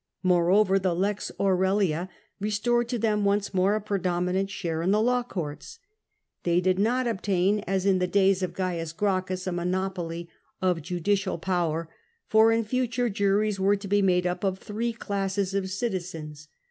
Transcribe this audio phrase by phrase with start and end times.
[0.23, 2.09] Moreover, the Lex Aurelia,
[2.39, 5.77] restored to them once more a predominant share in the law courts.
[6.41, 10.27] They did not obtain, as in the days of Caius Gracchus, a monopoly
[10.59, 11.87] of judicial power,
[12.25, 16.47] for in future juries were to be made up of three classes of citizens.